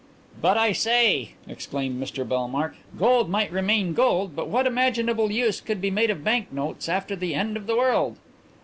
[0.41, 2.73] "But, I say!" exclaimed Mr Bellmark.
[2.97, 7.15] "Gold might remain gold, but what imaginable use could be made of bank notes after
[7.15, 8.17] the end of the world?"